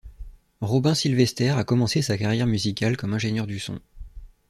[0.61, 3.79] Robin Sylvester a commencé sa carrière musicale comme ingénieur du son.